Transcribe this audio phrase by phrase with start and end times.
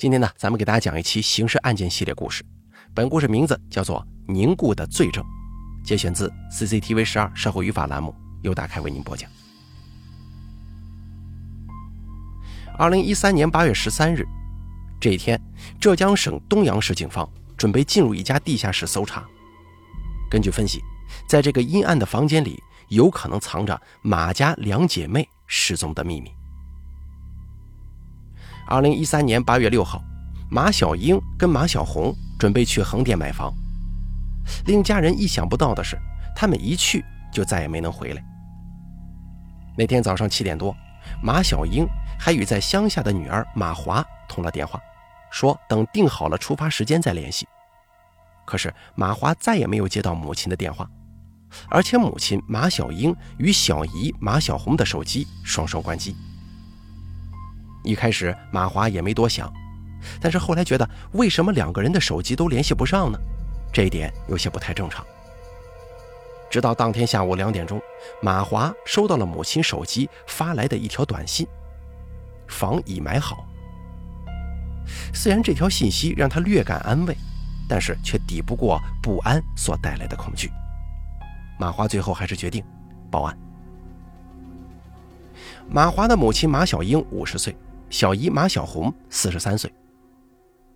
[0.00, 2.42] 今天呢，咱们给大家讲一期刑事案件系列故事。
[2.94, 4.00] 本故事名字叫做
[4.32, 5.22] 《凝固的罪证》，
[5.86, 9.30] 节选自 CCTV 十二社会语法栏目，由大开为您播讲。
[12.78, 14.26] 二零一三年八月十三日，
[14.98, 15.38] 这一天，
[15.78, 19.22] 浙江省东阳市警方准备进入一家地下室搜查。
[20.30, 20.80] 根据分析，
[21.28, 22.58] 在这个阴暗的房间里，
[22.88, 26.32] 有可能藏着马家两姐妹失踪的秘密。
[28.70, 30.00] 二零一三年八月六号，
[30.48, 33.52] 马小英跟马小红准备去横店买房。
[34.66, 35.98] 令家人意想不到的是，
[36.36, 38.24] 他们一去就再也没能回来。
[39.76, 40.72] 那天早上七点多，
[41.20, 41.84] 马小英
[42.16, 44.80] 还与在乡下的女儿马华通了电话，
[45.32, 47.48] 说等定好了出发时间再联系。
[48.46, 50.88] 可是马华再也没有接到母亲的电话，
[51.68, 56.14] 而且母亲马小英与小姨马小红的手机双双关机。
[57.82, 59.52] 一开始马华也没多想，
[60.20, 63.18] 但是后来觉得为什么两个人的手机都联系不上呢？
[63.72, 65.04] 这一点有些不太正常。
[66.50, 67.80] 直到当天下午两点钟，
[68.20, 71.46] 马华收到了母亲手机发来的一条短信
[72.48, 73.46] ：“房已买好。”
[75.14, 77.16] 虽然这条信息让他略感安慰，
[77.68, 80.50] 但是却抵不过不安所带来的恐惧。
[81.58, 82.64] 马华最后还是决定
[83.10, 83.38] 报案。
[85.68, 87.54] 马华的母亲马小英五十岁。
[87.90, 89.70] 小姨马小红四十三岁。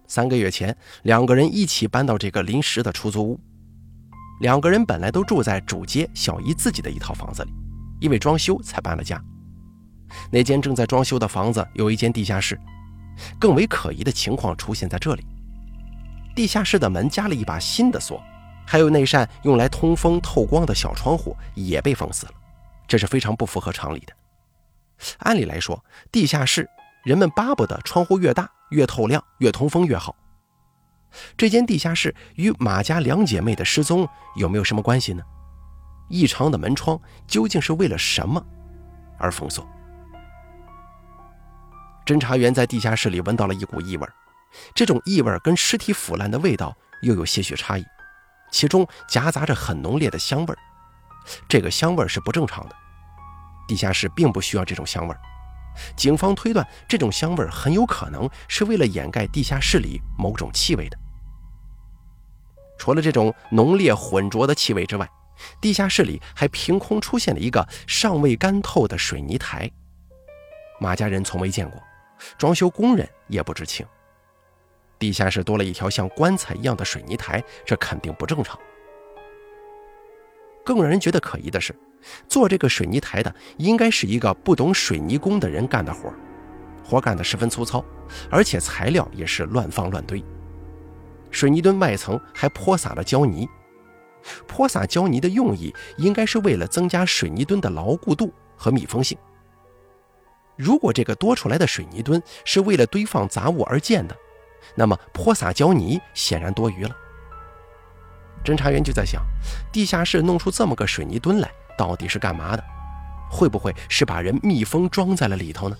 [0.06, 3.40] 三个月前，两个人一起搬到这个临时的出租屋。
[4.40, 7.52] 两个人本来都住在主街小姨自己的一套房子里，
[8.00, 9.22] 因为装修才搬了家。
[10.30, 12.60] 那间正在装修的房子有一间地下室。
[13.38, 15.24] 更为可疑的情况出现在这里：
[16.34, 18.20] 地下室的门加了一把新的锁，
[18.66, 22.32] 还有那扇用来通风透光的小窗户也被封死了。
[22.88, 24.12] 这是非常不符合常理的。
[25.18, 26.68] 按理来说，地下室。
[27.04, 30.16] 人们巴不得窗户越大、越透亮、越通风越好。
[31.36, 35.22] 这间地下室与马家两姐妹的失踪有没有什么关系呢？
[36.08, 38.44] 异常的门窗究竟是为了什么
[39.18, 39.66] 而封锁？
[42.04, 44.08] 侦查员在地下室里闻到了一股异味，
[44.74, 47.84] 这种异味跟尸体腐烂的味道又有些许差异，
[48.50, 50.54] 其中夹杂着很浓烈的香味
[51.48, 52.76] 这个香味是不正常的，
[53.66, 55.16] 地下室并不需要这种香味
[55.96, 60.98] 警方推断，这种香味很有可能是为了掩盖地下室里某种气味的。
[62.78, 65.08] 除了这种浓烈浑浊的气味之外，
[65.60, 69.70] 地下室里还凭空出现了一个尚未干透的水泥台。
[70.80, 71.82] 马家人从未见过，
[72.36, 73.86] 装修工人也不知情。
[74.98, 78.58] 地下室多了一条像棺材一样的水泥台，这肯定不正常。
[80.64, 81.74] 更让人觉得可疑的是。
[82.28, 86.12] 做这个水泥台的应该是一个不懂水泥工的人干的活，
[86.84, 87.84] 活干得十分粗糙，
[88.30, 90.22] 而且材料也是乱放乱堆。
[91.30, 93.48] 水泥墩外层还泼洒了胶泥，
[94.46, 99.18] 泼洒胶泥的用意应该是为了增加水泥墩的牢固度和密封性。
[100.56, 104.16] 如果这个多出来的水泥墩是为了堆放杂物而建的，
[104.76, 106.96] 那么泼洒胶泥显然多余了。
[108.44, 109.20] 侦查员就在想，
[109.72, 111.50] 地下室弄出这么个水泥墩来。
[111.76, 112.64] 到底是干嘛的？
[113.30, 115.76] 会不会是把人密封装在了里头呢？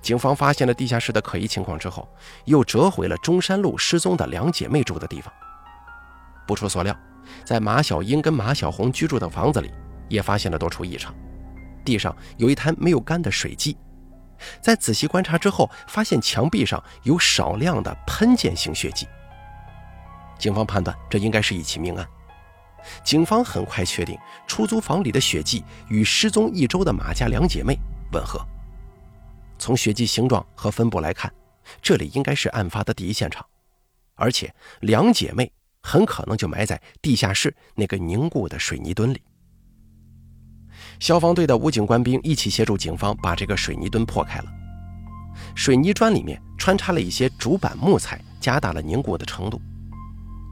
[0.00, 2.08] 警方发现了地下室的可疑情况之后，
[2.46, 5.32] 又折回了中山路失踪的两姐妹住的地方。
[6.46, 6.96] 不出所料，
[7.44, 9.70] 在马小英跟马小红居住的房子里，
[10.08, 11.14] 也发现了多处异常。
[11.84, 13.76] 地上有一滩没有干的水迹，
[14.60, 19.06] 在仔细观察之后，发现墙壁上有少量的喷溅性血迹。
[20.38, 22.04] 警方判断，这应该是一起命案。
[23.04, 27.78] 警方很快确定，出租房里的血迹与失踪一周的马家两姐妹
[28.12, 28.40] 吻合。
[29.58, 31.32] 从血迹形状和分布来看，
[31.80, 33.46] 这里应该是案发的第一现场，
[34.14, 35.50] 而且两姐妹
[35.82, 39.22] 很可能就埋在地下室那个凝固的水泥墩里。
[40.98, 44.46] 消防队的武警官兵一起协助警方把这个水泥墩破开了。
[45.54, 49.60] 水泥砖里面穿插了一些主板木材，加大了凝固的程度。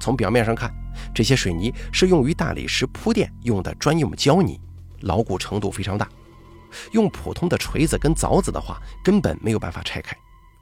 [0.00, 0.74] 从表面上看。
[1.14, 4.60] 这些水泥是用于大理石铺垫用的专用胶泥，
[5.02, 6.08] 牢固程度非常大。
[6.92, 10.16] 用普通的锤子跟凿子的话，根本没有办法拆开，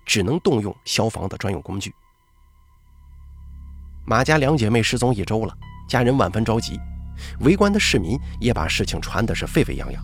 [0.04, 1.94] 只能动用消防的专用工具。
[4.06, 5.54] 马家两姐妹失踪一周了，
[5.88, 6.80] 家人万分着急，
[7.40, 10.02] 围观的市民也把事情传的是沸沸扬扬。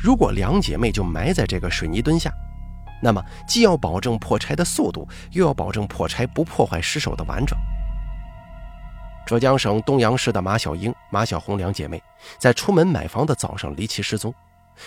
[0.00, 2.32] 如果两姐妹就埋在这个水泥墩下，
[3.00, 7.56] 那么既要保证破拆的速度，又要保证破拆不破坏尸首的完整。
[9.28, 12.02] 浙江省东阳市的马小英、马小红两姐妹
[12.38, 14.34] 在出门买房的早上离奇失踪。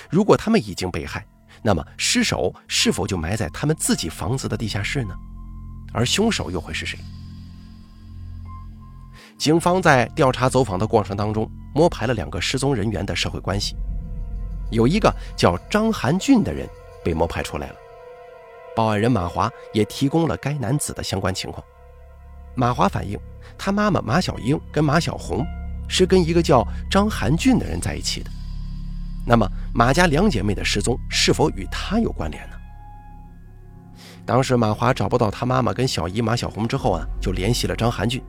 [0.09, 1.23] 如果她们已经被害，
[1.61, 5.13] 那么尸首是否就埋在他们自己房子的地下室呢？
[5.93, 6.97] 而凶手又会是谁？
[9.37, 13.75] 警方在调查走访的过程当中，摸排了两个失踪人员的社会关系，
[14.71, 16.67] 有一个叫张寒俊的人
[17.03, 17.75] 被摸排出来了。
[18.75, 21.63] 报案人马华也提供了该男子的相关情况。
[22.55, 23.17] 马华反映，
[23.57, 25.45] 他妈妈马小英跟马小红
[25.87, 28.29] 是跟一个叫张寒俊的人在一起的。
[29.25, 32.55] 那么马家两姐妹的失踪是否与他有关联呢？
[34.25, 38.21] 当时马华找不到他妈妈跟小姨马小红之后啊，就联系了张寒俊。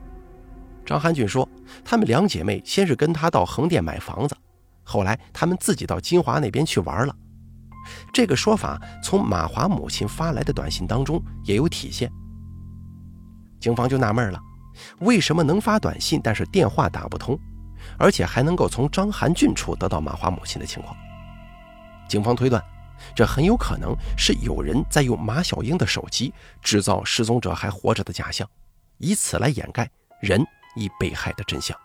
[0.84, 1.48] 张寒俊说，
[1.84, 4.36] 他们两姐妹先是跟他到横店买房子，
[4.82, 7.14] 后来他们自己到金华那边去玩了。
[8.12, 12.10] 这个说法从马华母亲发来的短信当中也有体现。
[13.62, 14.38] 警方就纳闷了，
[14.98, 17.38] 为什么能发短信，但是电话打不通，
[17.96, 20.96] 而且还能够从张寒俊处得到马华母亲的情况？
[22.08, 22.62] 警方推断，
[23.14, 28.46] 这很有可能是有人在用马小英的手机制造失踪者还活着的假象，
[28.98, 29.88] 以此来掩盖
[30.20, 30.44] 人。
[30.74, 31.76] 已被害的真相。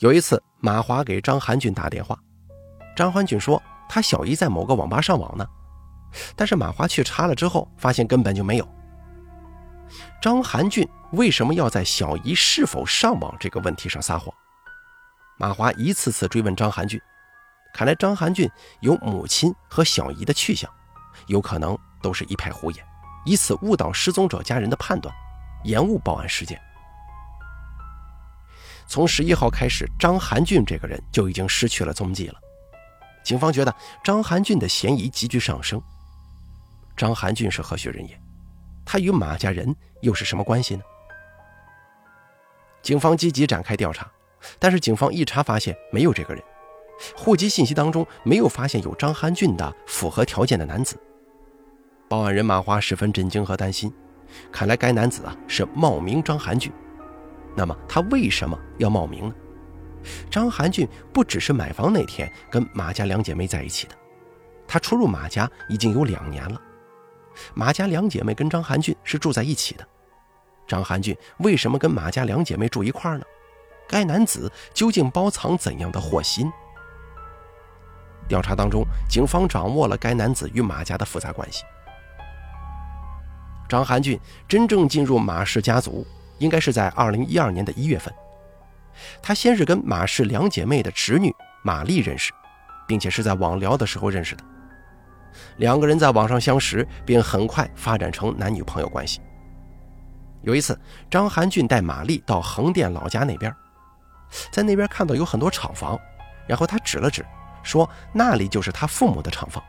[0.00, 2.18] 有一次，马华给张寒俊打电话，
[2.96, 5.46] 张寒俊说他小姨在某个网吧上网呢，
[6.34, 8.68] 但是马华去查了之后，发现根本就没有。
[10.20, 14.34] 张寒俊为什么要在小姨是否上网这个问题上撒谎？
[15.38, 17.00] 马华一次次追问张寒俊，
[17.72, 18.50] 看来张寒俊
[18.80, 20.68] 有母亲和小姨的去向，
[21.26, 22.84] 有可能都是一派胡言，
[23.24, 25.14] 以此误导失踪者家人的判断，
[25.64, 26.60] 延误报案时间。
[28.86, 32.34] 从十一号开始，张寒俊这个人就已经失去了踪迹了。
[33.22, 35.80] 警方觉得张寒俊的嫌疑急剧上升。
[36.96, 38.20] 张寒俊是何许人也？
[38.90, 40.82] 他与马家人又是什么关系呢？
[42.80, 44.10] 警方积极展开调查，
[44.58, 46.42] 但是警方一查发现没有这个人，
[47.14, 50.98] 户籍信息当中没有发现有张寒俊的符合条件的男子。
[52.08, 53.92] 报案人马华十分震惊和担心，
[54.50, 56.72] 看来该男子啊是冒名张寒俊。
[57.54, 59.34] 那么他为什么要冒名呢？
[60.30, 63.94] 张寒俊不只是买房那天跟马家两姐妹在一起的，
[64.66, 66.58] 他出入马家已经有两年了。
[67.54, 69.86] 马家两姐妹跟张寒俊是住在一起的，
[70.66, 73.24] 张寒俊为什么跟马家两姐妹住一块呢？
[73.88, 76.50] 该男子究竟包藏怎样的祸心？
[78.28, 81.64] 调查当中，警方掌握了该男子与马家的复杂关系。
[83.68, 86.06] 张寒俊真正进入马氏家族。
[86.38, 88.14] 应该是在二零一二年的一月份，
[89.20, 92.32] 他先是跟马氏两姐妹的侄女玛丽认识，
[92.86, 94.44] 并且是在网聊的时候认识的。
[95.56, 99.20] 两个人在网上相识，并很快发展成男女朋友关系。
[100.42, 100.78] 有一次，
[101.10, 103.54] 张寒俊带玛丽到横店老家那边，
[104.50, 105.98] 在那边看到有很多厂房，
[106.46, 107.26] 然后他指了指，
[107.62, 109.62] 说那里就是他父母的厂房。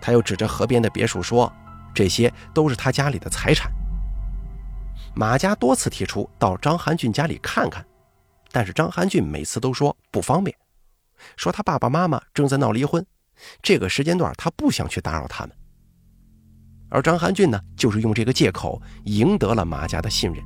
[0.00, 1.52] 他又指着河边的别墅说，
[1.94, 3.72] 这些都是他家里的财产。
[5.14, 7.84] 马家多次提出到张寒俊家里看看，
[8.52, 10.56] 但是张寒俊每次都说不方便，
[11.36, 13.04] 说他爸爸妈妈正在闹离婚，
[13.62, 15.56] 这个时间段他不想去打扰他们。
[16.90, 20.42] 而张寒俊呢，就是用这个借口赢得了马家的信任，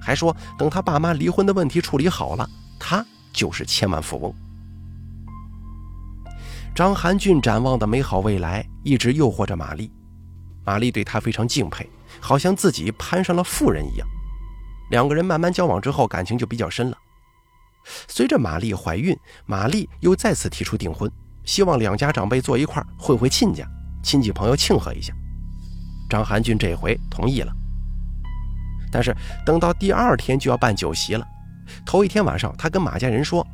[0.00, 2.48] 还说等他爸妈离婚的问题处理好了，
[2.80, 4.34] 他就是千万富翁。
[6.74, 9.90] 张寒俊展望的美好未来一直诱惑着玛丽，
[10.64, 11.88] 玛丽对他非常敬佩。
[12.18, 14.08] 好像自己攀上了富人一样，
[14.90, 16.96] 两个人慢慢交往之后，感情就比较深了。
[18.08, 19.14] 随着玛丽怀孕，
[19.44, 21.10] 玛丽又再次提出订婚，
[21.46, 23.66] 希望两家长辈坐一块儿会会亲家，
[24.02, 25.14] 亲戚朋友庆贺一下。
[26.10, 27.52] 张寒俊这回同意了，
[28.92, 31.26] 但是等到第二天就要办酒席了，
[31.86, 33.46] 头一天晚上，他跟马家人说，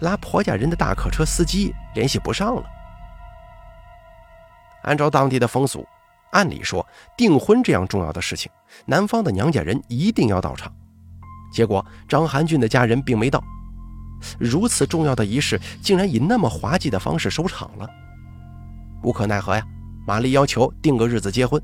[0.00, 2.64] 拉婆家人的大客车司机联系不上了。
[4.84, 5.86] 按照当地的风俗。
[6.32, 8.50] 按理说，订婚这样重要的事情，
[8.86, 10.72] 男方的娘家人一定要到场。
[11.52, 13.44] 结果张寒俊的家人并没到，
[14.38, 17.88] 如此重要的仪式竟然以那么滑稽的方式收场了。
[19.02, 19.64] 无可奈何呀，
[20.06, 21.60] 玛丽要求定个日子结婚。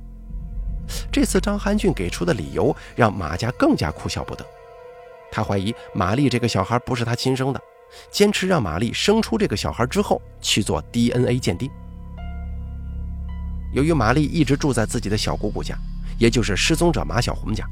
[1.12, 4.44] 这次张寒俊给出的理由让马家更加哭笑不得。
[5.30, 7.60] 他怀疑玛丽这个小孩不是他亲生的，
[8.10, 11.70] 坚持让玛丽生出这个小孩之后去做 DNA 鉴定。
[13.74, 15.76] 由于玛丽一直住在自己的小姑姑家，
[16.18, 17.66] 也就是失踪者马小红家，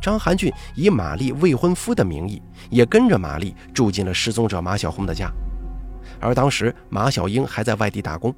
[0.00, 5.30] 张寒俊以玛丽未婚夫的名义，也跟着玛丽住进了失踪者马小红的家。
[6.20, 8.34] 而当时马小英还在外地打工。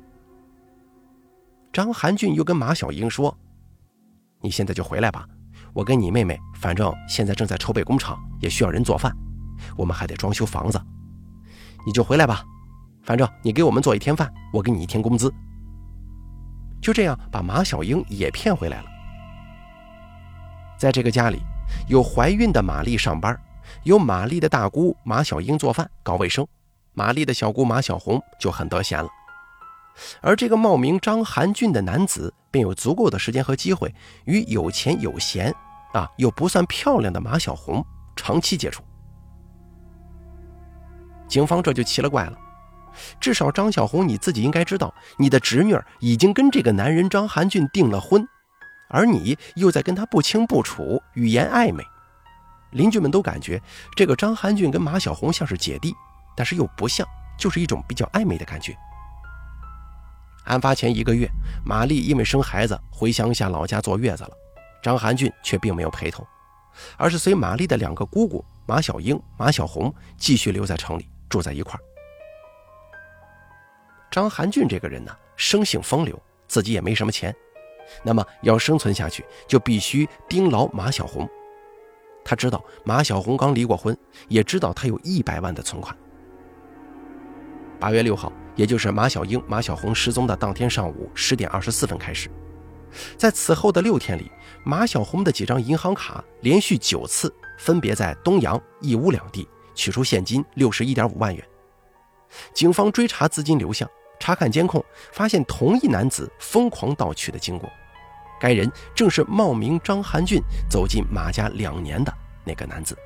[1.72, 3.36] 张寒俊又跟马小英说
[4.42, 5.24] ：“你现在就回来吧，
[5.72, 9.16] 我跟你妹妹，反正现在正在筹备工厂，也需要人做饭，
[9.76, 10.80] 我们还得装修房子，
[11.86, 12.42] 你就回来吧。
[13.02, 15.32] 反正你给我们做一天饭，我给你一天工资。
[16.82, 18.88] 就这样把马小英也骗回来了。
[20.80, 21.42] 在这个家里，
[21.88, 23.38] 有怀孕的玛丽上班，
[23.82, 26.46] 有玛丽的大姑马小英做饭搞卫生，
[26.94, 29.06] 玛丽的小姑马小红就很得闲了。
[30.22, 33.94] 而这个冒名张寒俊的男子便有足够的时间和机会
[34.24, 35.54] 与有钱有闲
[35.92, 37.84] 啊又不算漂亮的马小红
[38.16, 38.82] 长期接触。
[41.28, 42.38] 警方这就奇了怪了。
[43.20, 48.26] 至少张小红，你自己应该知道，你的侄女已经跟这个男人张寒俊订了婚，
[48.90, 51.82] 而你又在跟他不清不楚，语言暧昧。
[52.72, 53.60] 邻居们都感觉
[53.96, 55.94] 这个张寒俊跟马小红像是姐弟，
[56.36, 57.06] 但是又不像，
[57.38, 58.76] 就是一种比较暧昧的感觉。
[60.44, 61.28] 案发前一个月，
[61.64, 64.30] 玛丽因为生孩子回乡下老家坐月子了，
[64.82, 66.26] 张寒俊却并没有陪同，
[66.96, 71.82] 而是随玛丽的两个姑姑马小英、马小红继续留在城里住在一块儿。
[74.10, 77.34] 张寒俊这个人呢，生性风流，自己也没什么钱，
[78.02, 81.28] 那么要生存下去，就必须盯牢马小红。
[82.24, 83.96] 他知道马小红刚离过婚，
[84.28, 85.96] 也知道他有一百万的存款。
[87.78, 92.30] 八月六号，也就是马小英、马小红失踪的当天上午十点二十四分开始，
[93.16, 94.30] 在此后的六天里，
[94.64, 101.44] 马小红的几张银行卡连续九次分别在东阳、义乌两地取出现金六十一点五万元。
[102.52, 103.88] 警方追查资金流向。
[104.22, 107.72] 查看监控，发现同一男子疯狂盗取的经过。
[108.40, 112.12] 该人正是冒名张寒俊走进马家两年的
[112.44, 112.96] 那个男子。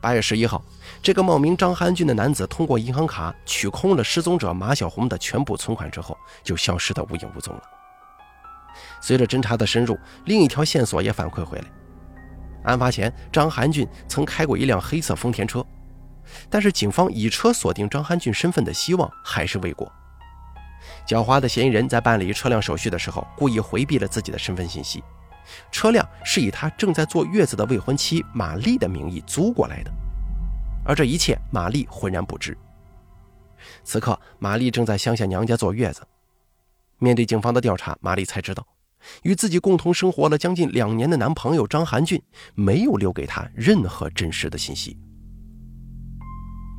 [0.00, 0.60] 八月十一号，
[1.00, 7.62] 这个冒名张寒俊的男子通过银行卡取空了失踪者马小红的全部存款之后，就消失得无影无踪了。
[9.00, 11.64] 随着侦查的深入，另一条线索也反馈回来：
[12.64, 15.64] 案发前，张寒俊曾开过一辆黑色丰田车。
[16.48, 19.92] 但是，警方以车锁定张寒俊身份的希望还是未果。
[21.06, 25.02] 狡猾的嫌疑人在办理车辆手续的时候，故意回避了自己的身份信息。
[25.70, 29.92] 车辆是以他正在坐月子的未婚妻玛丽的名义租过来的，
[30.84, 32.56] 而这一切玛丽浑然不知。
[33.84, 36.06] 此刻，玛丽正在乡下娘家坐月子。
[36.98, 38.64] 面对警方的调查，玛丽才知道，
[39.22, 42.22] 与自己共同生活了将近两年的男朋友张寒俊
[42.54, 44.96] 没有留给她任何真实的信息。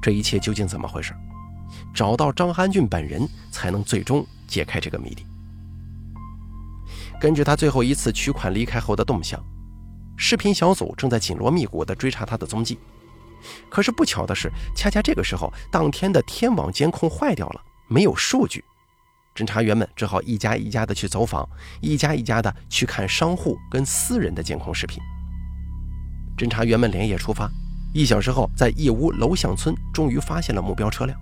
[0.02, 1.14] 这一切究竟怎么回事？
[1.94, 5.26] 找到张寒俊本人，才能最终解开这个谜底。
[7.20, 9.42] 根据他最后一次取款离开后的动向，
[10.18, 12.80] 视频小组正在紧锣密鼓地追查他的踪迹。
[13.70, 18.64] 可是不巧的是，恰恰这个时候，当天的天网监控坏掉了，没有数据。
[19.36, 21.48] 侦查员们只好一家一家的去走访，
[21.82, 25.02] 一家一家的去看商户跟私人的监控视频。
[26.38, 27.50] 侦查员们连夜出发。
[27.94, 31.20] 一小时后，在义乌楼巷村终于发现了目标车辆。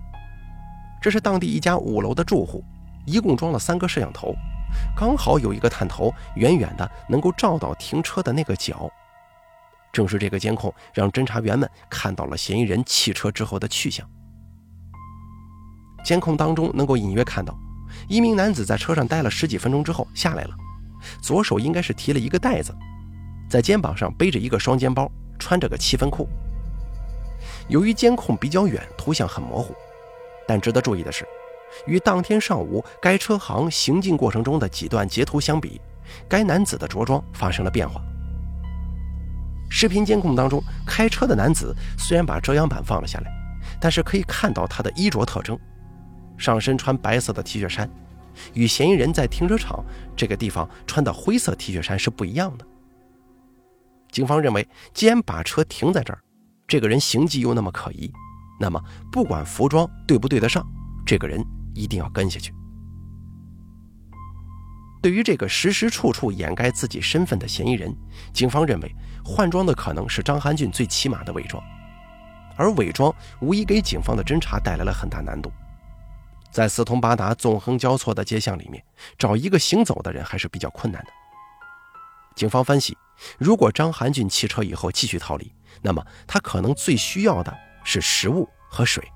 [1.02, 2.64] 这是当地一家五楼的住户，
[3.04, 4.32] 一共装了三个摄像头，
[4.96, 8.88] 刚好有一个探头远远的能够照到停车的那个角。
[9.92, 14.08] 正是这个监控，让侦查员们看到了嫌疑人弃车之后的去向。
[16.04, 17.52] 监控当中能够隐约看到，
[18.08, 20.54] 一名男子在车上待了十几分钟之后下来了，
[21.20, 22.72] 左手应该是提了一个袋子，
[23.50, 26.28] 在肩膀上背着一个双肩包，穿着个七分裤。
[27.68, 29.74] 由于监控比较远，图像很模糊，
[30.46, 31.26] 但值得注意的是，
[31.86, 35.80] 与当天上午该车行行进过程中的几段截图相比，
[36.28, 38.00] 该男子的着装发生了变化。
[39.70, 43.32] 视频监控当中，开车的男子虽然把遮阳板放了下来，
[43.80, 45.58] 但是可以看到他的衣着特征：
[46.36, 47.88] 上身穿白色的 T 恤衫，
[48.52, 49.82] 与嫌疑人在停车场
[50.14, 52.66] 这个地方穿的灰色 T 恤衫是不一样的。
[54.10, 56.18] 警方认为，既然把车停在这儿，
[56.66, 58.12] 这个人行迹又那么可疑，
[58.62, 60.64] 那么不管服装对不对得上，
[61.04, 62.54] 这个人一定要跟下去。
[65.02, 67.92] 对于这个时时处处掩盖自己身份的嫌疑人，
[68.32, 71.60] 警方认为换装的可能是张涵俊最起码的伪装，
[72.56, 75.50] 而伪装无疑给警方的侦查带来了很大难度。
[76.52, 78.80] 在四通八达、纵横交错的街巷里面，
[79.18, 81.10] 找一个行走的人还是比较困难的。
[82.36, 82.96] 警方分析，
[83.38, 85.52] 如果张涵俊弃车以后继续逃离，
[85.82, 87.52] 那么他可能最需要的
[87.84, 89.06] 是食物和水。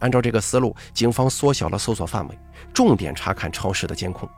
[0.00, 2.38] 按照这个思路，警方缩小了搜索范围，
[2.74, 4.28] 重点查看超市的监控。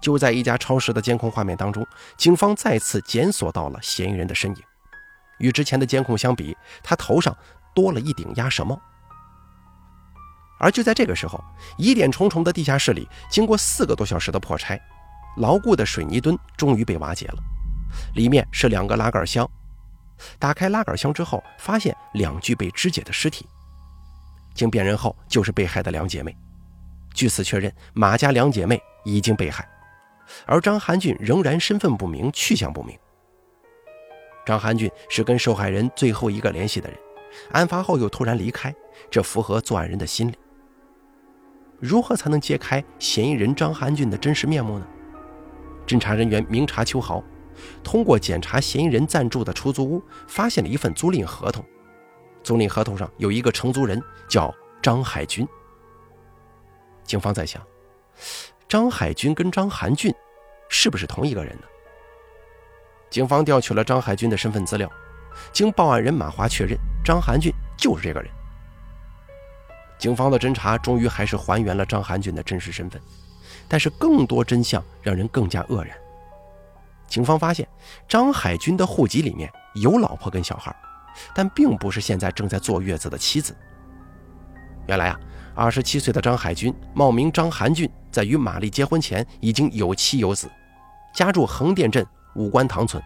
[0.00, 4.62] 就在一家超市的监控画面当中，警方再次检索到了嫌疑人的身影。
[5.38, 7.36] 与之前的监控相比，他头上
[7.74, 8.78] 多了一顶鸭舌帽。
[10.58, 11.42] 而就在这个时候，
[11.78, 14.78] 疑点重重的地下室里，经过四个多小时的破拆，
[15.38, 17.42] 牢固的水泥墩终于被瓦解了。
[18.14, 19.50] 里面是两个拉杆箱，
[20.38, 23.46] 打开拉杆箱之后，发现两具被肢解的尸体。
[24.54, 26.36] 经辨认后，就是被害的两姐妹。
[27.14, 29.68] 据此确认，马家两姐妹已经被害，
[30.46, 32.96] 而张寒俊仍然身份不明、去向不明。
[34.46, 36.98] 张寒俊是跟受害人最后一个联系的人，
[37.52, 38.74] 案发后又突然离开，
[39.10, 40.34] 这符合作案人的心理。
[41.78, 44.86] 如何才能揭开嫌疑人张寒俊的真实面目呢？
[45.86, 47.22] 侦查人员明察秋毫，
[47.82, 51.64] 通过检查嫌疑人暂住的出租屋，发现了一份租赁合同。
[52.42, 55.46] 租赁合同上有一个承租人叫张海军。
[57.04, 57.60] 警方在想，
[58.68, 60.14] 张海军跟张寒俊
[60.68, 61.62] 是不是同一个人呢？
[63.10, 64.88] 警方调取了张海军的身份资料，
[65.52, 68.30] 经报案人马华确认，张寒俊就是这个人。
[69.98, 73.02] 警方的侦查终于还是还原了张寒俊的真实身份，
[73.68, 75.94] 但是更多真相让人更加愕然。
[77.10, 77.68] 警方发现
[78.08, 80.74] 张海军的户籍里面有老婆跟小孩，
[81.34, 83.54] 但并不是现在正在坐月子的妻子。
[84.86, 85.20] 原来啊，
[85.54, 90.48] 二十七岁的张海军冒名张寒俊，在与玛丽结婚前已经有妻有子，
[91.12, 93.02] 家住横店镇五官塘村。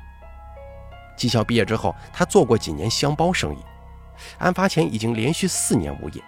[1.16, 3.58] 技校毕业之后，他做过几年箱包生意，
[4.38, 6.22] 案发前已经连续四年无业。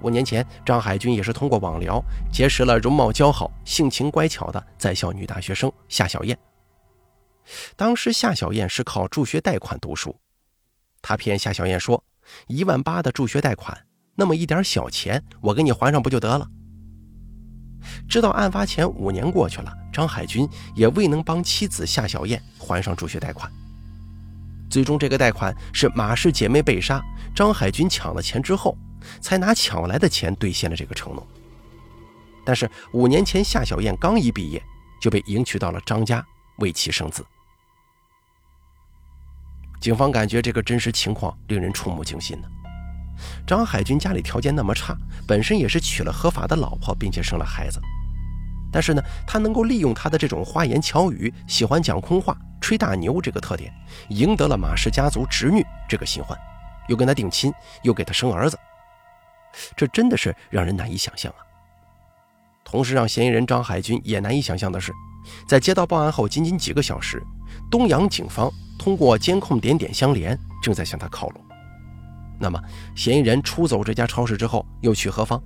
[0.00, 2.00] 五年前，张海军也是通过网聊
[2.32, 6.38] 结识了容貌姣好、性情乖巧的在校女大学生夏小燕。
[7.76, 10.18] 当时夏小燕是靠助学贷款读书，
[11.00, 12.02] 他骗夏小燕说
[12.46, 16.48] 一万八的助学贷款，那么一点小钱我给你还上不就得了？
[18.08, 23.50] 直到案发前五年过去了，张海军也未能帮妻子夏小燕还上助学贷款。
[24.70, 27.02] 最终，这个贷款是马氏姐妹被杀，
[27.34, 28.76] 张海军抢了钱之后。
[29.20, 31.26] 才拿抢来的钱兑现了这个承诺。
[32.46, 34.62] 但是五年前，夏小燕刚一毕业
[35.00, 36.24] 就被迎娶到了张家，
[36.62, 37.26] 为其生子。
[39.80, 42.48] 警方感觉这个真实情况令人触目惊心呢。
[43.44, 47.80] 张海军家里条件那么差，本身也是娶了合法的老婆，并且生了孩子。
[48.72, 53.74] 但是呢，他能够利用他的这种花言巧语、喜欢讲空话、吹大牛这个特点，
[54.08, 56.38] 赢得了马氏家族侄女这个新欢，
[56.88, 58.56] 又跟他定亲，又给他生儿子。
[59.76, 61.42] 这真的是让人难以想象啊！
[62.64, 64.90] 同时，让嫌疑人张海军也难以想象的是，
[65.46, 67.22] 在接到报案后仅仅几个小时，
[67.70, 71.40] 东阳警方通过监控点点相连，正在向他靠拢。
[72.40, 72.60] 那么，
[72.96, 75.40] 嫌疑人出走这家超市之后又去何方？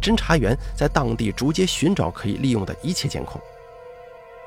[0.00, 3.38] 侦查员在当地逐街寻找可以利用的一切监控，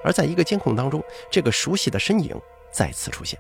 [0.04, 2.36] 而在一个监控当中，这个熟悉的身影
[2.72, 3.40] 再次出现。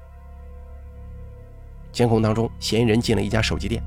[1.92, 3.82] 监控当中，嫌疑人进了一家手机店。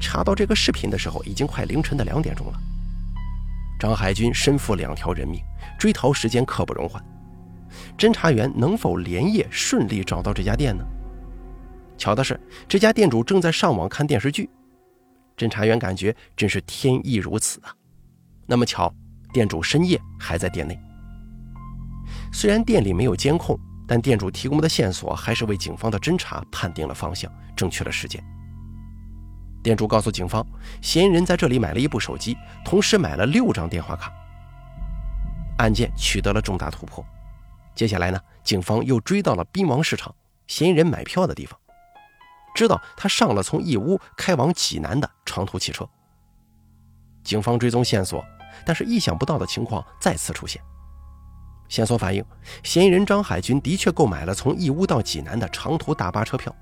[0.00, 2.58] 查到这个视频的时候，已经快凌晨的两点钟了。
[3.78, 5.40] 张海军身负两条人命，
[5.78, 7.04] 追逃时间刻不容缓。
[7.98, 10.84] 侦查员能否连夜顺利找到这家店呢？
[11.98, 14.48] 巧的是，这家店主正在上网看电视剧。
[15.36, 17.74] 侦查员感觉真是天意如此啊！
[18.46, 18.92] 那么巧，
[19.32, 20.78] 店主深夜还在店内。
[22.32, 28.22] 虽然店里没有监控，但店主提供的线索还是为警方的侦查判定了方向，正确了时间。
[29.66, 30.46] 店主告诉警方，
[30.80, 34.12] 嫌疑人在这里买了一部手机，同时买了六张电话卡。
[35.58, 37.04] 案件取得了重大突破。
[37.74, 40.14] 接下来呢，警方又追到了滨王市场，
[40.46, 41.58] 嫌疑人买票的地方，
[42.54, 45.84] 知道他上了从义乌开往济南的长途汽车。
[47.24, 48.24] 警方追踪线索，
[48.64, 50.62] 但是意想不到的情况再次出现。
[51.68, 52.24] 线索反映，
[52.62, 56.54] 嫌疑人张海军的确购买了从义乌到济南的长途大巴车票。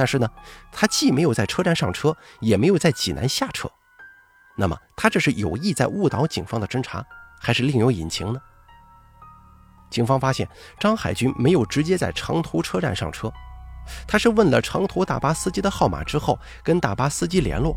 [0.00, 0.26] 但是呢，
[0.72, 3.70] 他既没有在车站上车，也没有在济南下车。
[4.56, 7.04] 那么，他这是有意在误导警方的侦查，
[7.38, 8.40] 还是另有隐情呢？
[9.90, 13.30] 警方发现，张海军没有直接在长途车站上车，
[14.08, 17.76] 他是问了长途大巴司机的号码之后，跟大巴司机联络，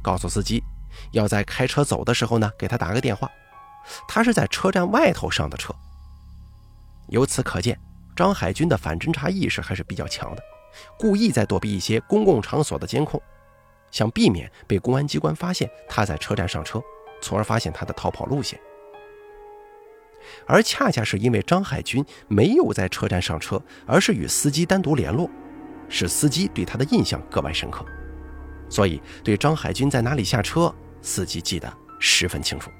[0.00, 0.62] 告诉司机
[1.10, 3.28] 要在开车走的时候呢，给他打个电话。
[4.06, 5.74] 他是在车站外头上的车。
[7.08, 7.76] 由此可见，
[8.14, 10.40] 张海军的反侦查意识还是比较强的。
[10.98, 13.20] 故意在躲避一些公共场所的监控，
[13.90, 16.80] 想避免被公安机关发现他在车站上车，
[17.20, 18.58] 从而发现他的逃跑路线。
[20.46, 25.30] 而恰恰是因为张海军没有在车站上车，而是与司机单独联络，
[25.88, 27.84] 使司机对他的印象格外深刻，
[28.68, 32.70] 所以对张海军在哪里下车，司机记得十分清楚。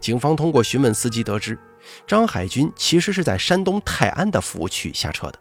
[0.00, 1.56] 警方通过询问司机得知，
[2.06, 5.38] 张海军其实是在山东泰安的服务区下车的。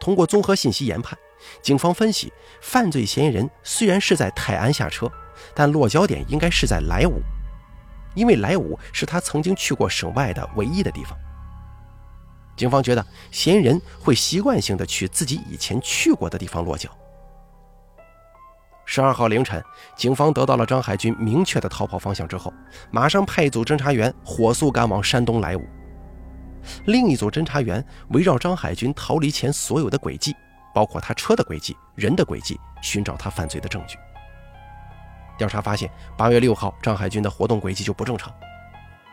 [0.00, 1.16] 通过综合信息研判，
[1.62, 2.32] 警方分析，
[2.62, 5.08] 犯罪嫌疑人虽然是在泰安下车，
[5.54, 7.20] 但落脚点应该是在莱芜，
[8.14, 11.16] 因为莱芜是他曾经去过省外的唯一的地方。
[12.56, 16.90] 警方觉得嫌疑人会习惯性的去自己以前去过的地方落脚。
[18.84, 19.62] 十二号凌晨，
[19.96, 22.52] 警方得到了张海军明确的逃跑方向之后，
[22.90, 25.62] 马上派一组侦查员火速赶往山东莱芜。
[26.86, 30.34] 另一组侦查员围绕张海军逃离前所有的轨迹，
[30.74, 33.98] 包括他车的轨迹、人的轨迹，寻找他犯罪的证据。
[35.38, 38.32] 调查发现，八月六号张海军的活动轨迹就不正常。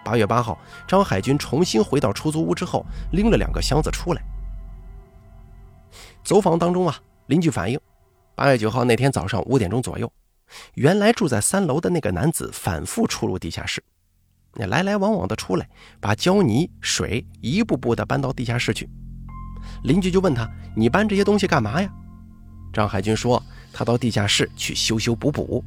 [0.03, 0.57] 八月八号，
[0.87, 4.21] 张海军重新回到出租屋之后，拎了两个箱子出来。
[6.23, 7.79] 走访当中啊，邻居反映。
[8.35, 10.11] 八月九号那天早上五点钟左右，
[10.75, 13.83] 原来住在三楼的那个男子反复出入地下室，
[14.65, 18.89] 来来往往的出来，把胶泥、水一步步的搬到地下室去。
[19.83, 21.89] 邻居就问他：“你搬这些东西干嘛呀？”
[22.73, 23.41] 张海军说
[23.71, 25.63] ：“他到地下室去修修补补。”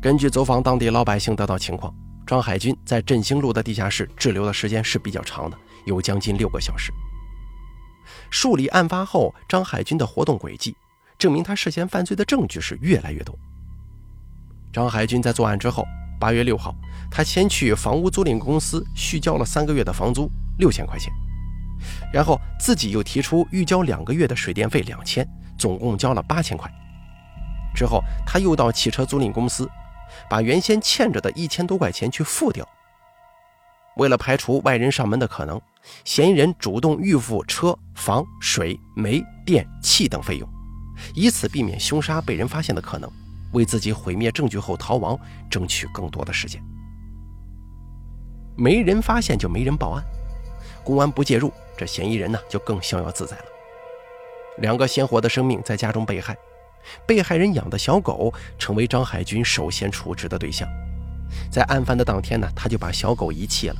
[0.00, 1.92] 根据走访当地老百姓得到情况，
[2.26, 6.92] 张海军在振兴路的地下室滞留的时间是比较长的，有将近六个小时。
[8.30, 10.76] 梳理案发后张海军的活动轨迹，
[11.18, 13.36] 证明他涉嫌犯罪的证据是越来越多。
[14.72, 15.86] 张海军在作案之后，
[16.24, 16.74] 八月六号，
[17.10, 21.12] 他先去房屋租赁公司续交了三个月的房租六千块钱，
[22.10, 26.66] 然后自己又提出预交两个月的水电费两千，总共交了八千块。
[27.74, 29.68] 之后他又到汽车租赁公司，
[30.30, 32.66] 把原先欠着的一千多块钱去付掉。
[33.96, 35.60] 为了排除外人上门的可能。
[36.02, 40.48] 嫌疑人主动预付车、房、水、煤、电、气等费用，
[41.14, 43.12] 以此避免凶杀被人发现的可能，
[43.54, 45.18] 为自己毁灭证据后逃亡
[45.50, 46.62] 争取更多的时间。
[48.56, 50.04] 没人发现就没人报案，
[50.84, 53.44] 公安不介入，这嫌疑人呢就更逍遥自在了。
[54.58, 56.36] 两个鲜活的生命在家中被害，
[57.04, 60.68] 被害人养的小狗成为张海军首先处置的对象。
[61.50, 63.76] 在案发的当天呢，他就把小狗遗弃了。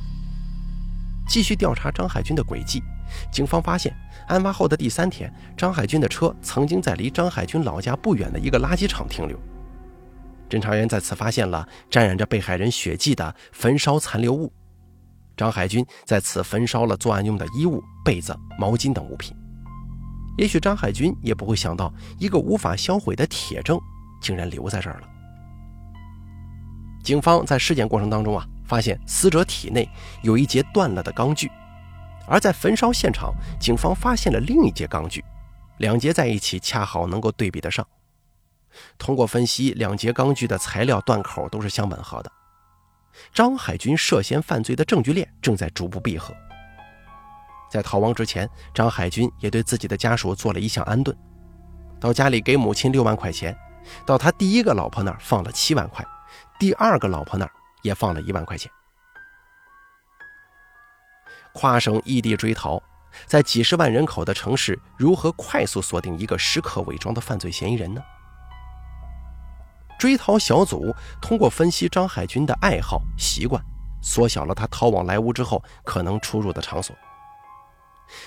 [1.27, 2.83] 继续调查张海军的轨迹，
[3.31, 3.95] 警方发现，
[4.27, 9.39] 案发后的第三天，张海军的车曾经在离张海军老家不远的一个垃圾场停留。
[10.49, 14.51] 侦查员在此发现了沾染着被害人血迹的焚烧残留物，
[15.35, 19.35] 张海军在此焚烧了作案用的衣物、被子、毛巾等物品。
[20.37, 23.79] 也许张海军也不会想到，一个无法销毁的铁证
[24.21, 25.07] 竟然留在这儿了。
[27.03, 28.45] 警方在尸检过程当中啊。
[28.67, 29.87] 发现死者体内
[30.23, 31.47] 有一节断了的钢锯，
[32.27, 35.23] 而在焚烧现场，警方发现了另一节钢锯，
[35.77, 37.85] 两节在一起恰好能够对比得上。
[38.97, 42.31] 通过分析，两节钢锯的材料断口都是相吻合的。
[43.33, 46.33] 张海军涉嫌犯罪的证据链正在逐步闭合。
[47.71, 51.15] 在逃亡之前，张海军也对自己的家属做了一项安顿，
[51.99, 53.57] 到家里给母亲六万块钱，
[54.05, 56.05] 到他第一个老婆那儿放了七万块，
[56.59, 57.51] 第二个老婆那儿。
[57.85, 58.71] 也放了一万块钱。
[61.53, 62.81] 跨省异地追逃，
[63.27, 68.01] 在几十万人口的城市，如何快速锁定一个时刻伪装的犯罪嫌疑人呢？
[69.97, 73.61] 追逃小组通过分析张海军的爱好习惯，
[74.01, 76.95] 缩小了他逃往莱芜之后可能出入的场所。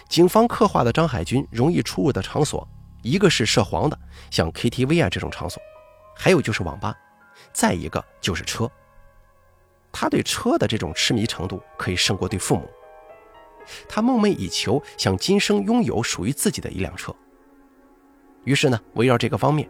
[0.08, 2.66] 警方刻画的张海军容易出入的场所，
[3.02, 3.98] 一个是涉黄的，
[4.30, 5.62] 像 KTV 啊这种场所，
[6.16, 6.96] 还有就是网吧，
[7.52, 8.70] 再一个就是车。
[9.92, 12.68] 他对车的这种痴迷程度可以胜过对父母。
[13.88, 17.14] 他梦寐以求，想今生拥有属于自己的一辆车。
[18.44, 19.68] 于是呢，围绕这个方面，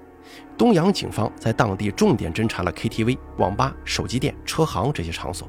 [0.57, 5.49] 东阳警方在当地重点侦查了 KTV、网吧、手机店、车行这些场所。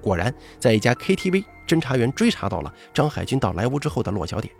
[0.00, 4.52] 果然，在一家 KTV，侦查员追查到了张海军到莱芜之后的落脚点。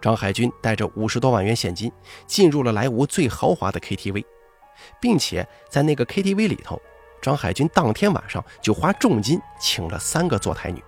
[0.00, 1.90] 张海军带着五十多万元现金
[2.26, 4.24] 进入了莱芜最豪华的 KTV，
[5.00, 6.80] 并且在那个 KTV 里头。
[7.22, 10.80] 张海军当天晚上就花重金请了三个坐台女，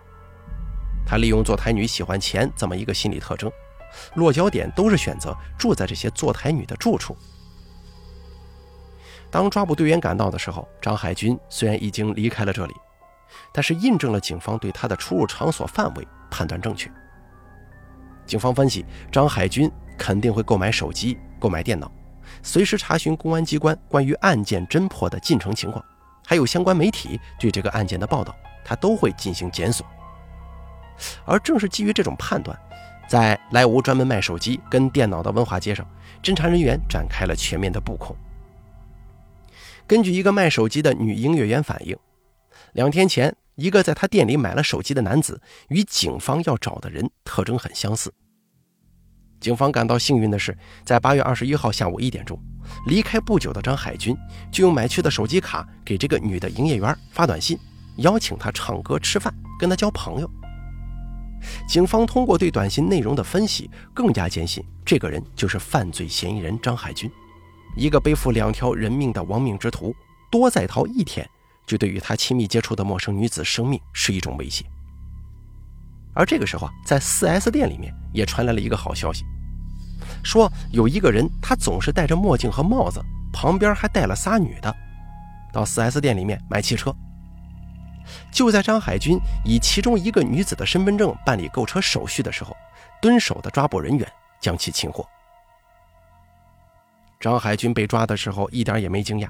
[1.05, 3.51] 他利用坐台女喜欢钱这么一个心理特征，
[4.15, 7.17] 落脚点都是选择住在这些坐台女的住处。
[9.31, 12.75] 当抓捕队员赶到的时候，张海军虽然已经离开了这里，
[13.53, 16.91] 但是印证了警方对他的出入场所范围判断正确。
[18.25, 21.91] 警方分析，张海军肯定会购买手机、购买电脑，
[22.43, 25.85] 随时查询公安机关关于案件侦破的进程情况。
[26.27, 29.87] 还有相关媒体对这个案件的报道，他都会进行检索。
[31.25, 32.59] 而正是基于这种判断，
[33.09, 35.85] 在莱芜专门卖手机跟电脑的文化街上，
[36.23, 38.15] 侦查人员展开了全面的布控。
[39.87, 41.97] 根据一个卖手机的女营业员反映，
[42.75, 48.13] 两天前一个在他店里买了手机的男子与警方要找的人特征很相似。
[49.41, 52.39] 警方感到幸运的是，在八月二十一号下午一点钟。
[52.87, 54.15] 离开不久的张海军
[54.53, 57.59] 就用买去的手机卡给这个女的营业员发短信，
[57.97, 60.31] 邀请她唱歌、吃饭，跟他交朋友。
[61.69, 67.11] 警方通过对短信内容的分析，更加坚信这个人就是犯罪嫌疑人张海军，
[67.77, 69.95] 一个背负两条人命的亡命之徒。
[70.31, 71.27] 多在逃一天，
[71.67, 74.65] 就对于他亲密接触的陌生女子生命是一种威胁。
[76.13, 79.25] 而这个时候啊，在 4S 店里面也传来了一个好消息，
[80.23, 83.01] 说有一个人他总是戴着墨镜和帽子，
[83.33, 84.75] 旁边还带了仨女的，
[85.53, 86.95] 到 4S 店里面买汽车。
[88.31, 92.57] 就在张海军以其中一个女子的身份证办理购车手续的时候，
[93.01, 94.07] 蹲守的抓捕人员
[94.41, 95.07] 将其擒获。
[97.19, 99.29] 张海军被抓的时候一点也没惊讶，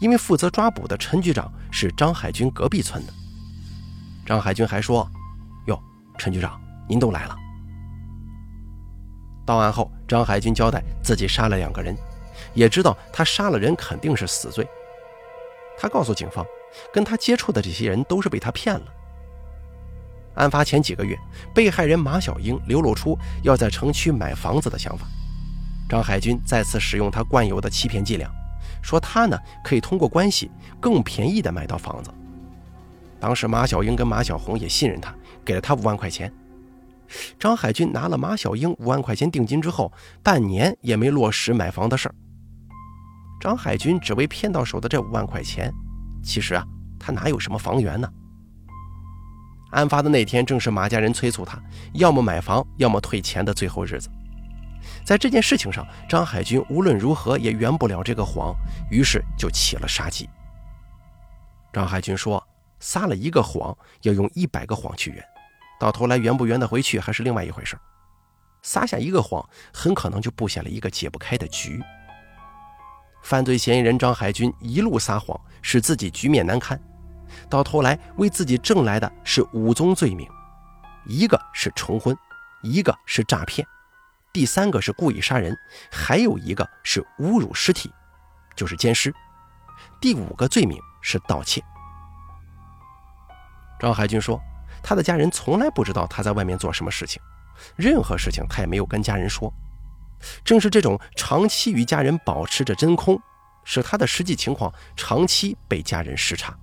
[0.00, 3.12] 因为负责抓捕的陈局长是张海军隔壁村的。
[4.26, 5.08] 张海军还说
[5.66, 5.80] ：“哟，
[6.18, 7.36] 陈局长，您都来了。”
[9.46, 11.96] 到案后，张海军交代自己杀了两个人，
[12.52, 14.66] 也知道他杀了人肯定是死罪。
[15.78, 16.44] 他告诉警方。
[16.92, 18.86] 跟他接触的这些人都是被他骗了。
[20.34, 21.16] 案发前几个月，
[21.54, 25.06] 被害人马小英流露出要在城区买房子的想法。
[25.88, 28.28] 张海军再次使用他惯有的欺骗伎俩，
[28.82, 32.10] 说他呢可以通过关系更便宜的买到房子。
[33.20, 36.32] 当时马小英跟马小红也信任他，给了他五万块钱。
[37.38, 42.14] 张海军拿了马小英五万块钱定金之后，半年也没落实买房的事儿。
[43.40, 45.72] 张海军只为骗到手的这五万块钱。
[46.24, 46.64] 其实啊，
[46.98, 48.08] 他哪有什么房源呢？
[49.72, 51.60] 案发的那天正是马家人催促他
[51.94, 54.08] 要么买房，要么退钱的最后日子。
[55.04, 58.54] 在这件事情上，张海军无论如何也圆不了这个谎，
[58.90, 60.28] 于是就起了杀机。
[61.72, 62.42] 张海军说
[62.78, 65.24] ：“撒了一个谎，要用一百个谎去圆，
[65.80, 67.76] 到头来圆不圆得回去还是另外一回事。
[68.62, 71.82] 撒下一个谎，很可能就布下了一个解不开的局。”
[73.24, 76.78] 犯罪嫌疑人张海军一路撒谎，使自己局面难堪，
[77.48, 80.28] 到头来为自己挣来的是五宗罪名：
[81.06, 82.14] 一个是重婚，
[82.62, 83.66] 一个是诈骗，
[84.30, 85.56] 第三个是故意杀人，
[85.90, 87.90] 还有一个是侮辱尸体，
[88.54, 89.12] 就是奸尸。
[90.02, 91.64] 第五个罪名是盗窃。
[93.80, 94.38] 张海军说，
[94.82, 97.22] 他的家人从来不知道他在外面做什么事情，
[97.74, 99.50] 任何事情他也没有跟家人说。
[100.44, 103.20] 正是这种长期与家人保持着真空，
[103.64, 106.56] 使他的实际情况长期被家人视察。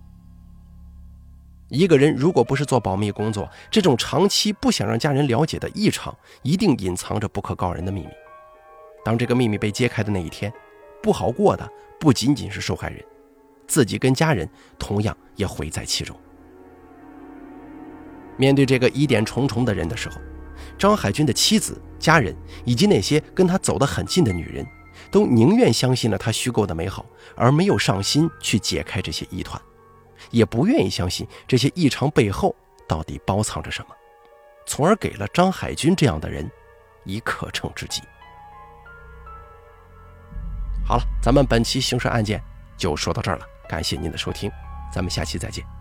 [1.69, 8.09] 一个人如果不是做保密工作，这种长期不想让家人了解的异常，一定隐藏着不可告人的秘密。
[9.05, 10.51] 当这个秘密被揭开的那一天，
[11.01, 11.69] 不好过的
[11.99, 13.03] 不仅仅是受害人，
[13.67, 16.15] 自己跟家人同样也毁在其中。
[18.37, 20.19] 面对这个疑点重重的人的时候。
[20.77, 22.35] 张海军的妻子、家人
[22.65, 24.65] 以及那些跟他走得很近的女人，
[25.09, 29.61] 都宁愿相信了他虚构的美好，而没有上心去解开这些疑团，
[30.31, 32.53] 也不愿意相信这些异常背后
[32.87, 33.95] 到底包藏着什么，
[34.65, 36.49] 从而给了张海军这样的人
[37.05, 38.01] 以可乘之机。
[40.83, 42.43] 好了，咱们本期刑事案件
[42.75, 44.51] 就说到这儿了，感谢您的收听，
[44.93, 45.80] 咱们下期再见。